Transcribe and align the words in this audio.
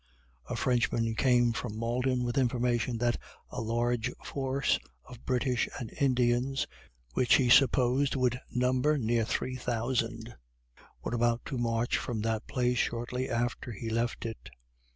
A 0.49 0.55
Frenchman 0.55 1.13
came 1.13 1.53
from 1.53 1.77
Malden 1.77 2.23
with 2.23 2.35
information 2.35 2.97
that 2.97 3.21
a 3.51 3.61
large 3.61 4.11
force 4.25 4.79
of 5.05 5.23
British 5.27 5.69
and 5.79 5.93
Indians 5.99 6.65
which 7.13 7.35
he 7.35 7.49
supposed 7.51 8.15
would 8.15 8.39
number 8.49 8.97
near 8.97 9.25
three 9.25 9.57
thousand 9.57 10.33
were 11.03 11.13
about 11.13 11.45
to 11.45 11.57
march 11.59 11.97
from 11.97 12.21
that 12.21 12.47
place 12.47 12.79
shortly 12.79 13.29
after 13.29 13.71
he 13.73 13.91
left 13.91 14.25
it. 14.25 14.49